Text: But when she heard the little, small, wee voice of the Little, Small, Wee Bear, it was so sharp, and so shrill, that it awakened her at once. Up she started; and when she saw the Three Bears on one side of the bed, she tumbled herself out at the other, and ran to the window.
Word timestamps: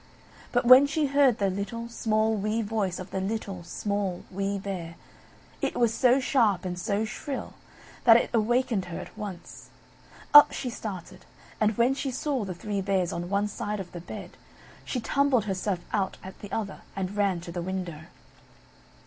But 0.51 0.65
when 0.65 0.87
she 0.87 1.05
heard 1.05 1.37
the 1.37 1.51
little, 1.51 1.87
small, 1.87 2.33
wee 2.33 2.63
voice 2.63 2.97
of 2.97 3.11
the 3.11 3.21
Little, 3.21 3.61
Small, 3.63 4.25
Wee 4.31 4.57
Bear, 4.57 4.95
it 5.61 5.75
was 5.77 5.93
so 5.93 6.19
sharp, 6.19 6.65
and 6.65 6.79
so 6.79 7.05
shrill, 7.05 7.53
that 8.03 8.17
it 8.17 8.31
awakened 8.33 8.85
her 8.85 8.97
at 8.97 9.15
once. 9.15 9.69
Up 10.33 10.53
she 10.53 10.71
started; 10.71 11.25
and 11.59 11.77
when 11.77 11.93
she 11.93 12.09
saw 12.09 12.43
the 12.45 12.55
Three 12.55 12.81
Bears 12.81 13.13
on 13.13 13.29
one 13.29 13.47
side 13.47 13.79
of 13.79 13.91
the 13.91 14.01
bed, 14.01 14.37
she 14.83 14.99
tumbled 14.99 15.45
herself 15.45 15.81
out 15.93 16.17
at 16.23 16.39
the 16.39 16.51
other, 16.51 16.81
and 16.95 17.15
ran 17.15 17.39
to 17.41 17.51
the 17.51 17.61
window. 17.61 18.05